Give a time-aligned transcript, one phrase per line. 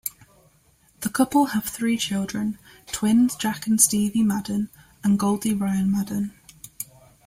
[1.01, 2.57] The couple have three children,
[2.87, 4.71] twins Jack and Stevie Madden,
[5.03, 6.33] and Goldie Ryan Madden.